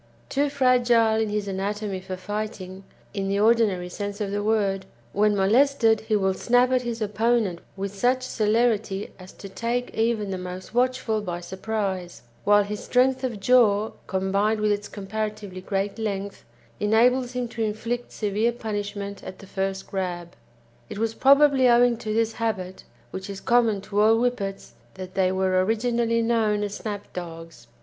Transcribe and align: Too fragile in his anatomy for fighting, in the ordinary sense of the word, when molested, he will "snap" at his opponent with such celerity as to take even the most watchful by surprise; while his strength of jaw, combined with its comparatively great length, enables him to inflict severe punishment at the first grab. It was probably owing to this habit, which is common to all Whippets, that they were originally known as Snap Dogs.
Too 0.29 0.49
fragile 0.49 1.17
in 1.21 1.29
his 1.29 1.47
anatomy 1.47 1.99
for 1.99 2.17
fighting, 2.17 2.85
in 3.13 3.27
the 3.27 3.39
ordinary 3.39 3.87
sense 3.87 4.19
of 4.19 4.31
the 4.31 4.41
word, 4.41 4.87
when 5.13 5.35
molested, 5.35 6.01
he 6.07 6.15
will 6.15 6.33
"snap" 6.33 6.71
at 6.71 6.81
his 6.81 7.03
opponent 7.03 7.59
with 7.77 7.93
such 7.95 8.23
celerity 8.23 9.11
as 9.19 9.31
to 9.33 9.47
take 9.47 9.93
even 9.93 10.31
the 10.31 10.39
most 10.39 10.73
watchful 10.73 11.21
by 11.21 11.39
surprise; 11.39 12.23
while 12.45 12.63
his 12.63 12.83
strength 12.83 13.23
of 13.23 13.39
jaw, 13.39 13.91
combined 14.07 14.59
with 14.59 14.71
its 14.71 14.87
comparatively 14.87 15.61
great 15.61 15.99
length, 15.99 16.45
enables 16.79 17.33
him 17.33 17.47
to 17.49 17.61
inflict 17.63 18.11
severe 18.11 18.51
punishment 18.51 19.23
at 19.23 19.37
the 19.37 19.45
first 19.45 19.85
grab. 19.85 20.35
It 20.89 20.97
was 20.97 21.13
probably 21.13 21.69
owing 21.69 21.95
to 21.97 22.11
this 22.11 22.33
habit, 22.33 22.85
which 23.11 23.29
is 23.29 23.39
common 23.39 23.81
to 23.81 24.01
all 24.01 24.17
Whippets, 24.17 24.73
that 24.95 25.13
they 25.13 25.31
were 25.31 25.63
originally 25.63 26.23
known 26.23 26.63
as 26.63 26.73
Snap 26.73 27.13
Dogs. 27.13 27.67